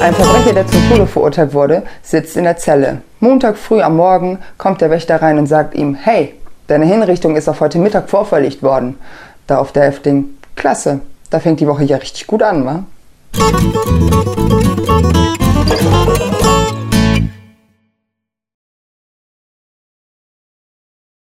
Ein 0.00 0.14
Verbrecher, 0.14 0.52
der 0.52 0.66
zum 0.66 0.88
Tode 0.88 1.06
verurteilt 1.06 1.52
wurde, 1.52 1.82
sitzt 2.02 2.36
in 2.36 2.44
der 2.44 2.56
Zelle. 2.56 3.02
Montag 3.20 3.56
früh 3.56 3.80
am 3.80 3.96
Morgen 3.96 4.38
kommt 4.56 4.80
der 4.80 4.90
Wächter 4.90 5.20
rein 5.20 5.38
und 5.38 5.46
sagt 5.46 5.74
ihm, 5.74 5.94
hey, 5.94 6.34
deine 6.68 6.84
Hinrichtung 6.84 7.34
ist 7.34 7.48
auf 7.48 7.60
heute 7.60 7.78
Mittag 7.78 8.08
vorverlegt 8.08 8.62
worden. 8.62 8.96
Da 9.46 9.58
auf 9.58 9.72
der 9.72 9.84
Häftling, 9.84 10.36
klasse, 10.54 11.00
da 11.30 11.40
fängt 11.40 11.60
die 11.60 11.66
Woche 11.66 11.84
ja 11.84 11.96
richtig 11.96 12.26
gut 12.26 12.42
an, 12.42 12.66
wa? 12.66 12.84